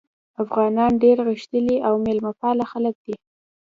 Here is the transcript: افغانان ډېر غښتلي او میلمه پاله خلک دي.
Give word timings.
افغانان 0.43 0.91
ډېر 1.03 1.17
غښتلي 1.27 1.77
او 1.87 1.93
میلمه 2.05 2.31
پاله 2.41 2.65
خلک 2.71 2.95
دي. 3.05 3.15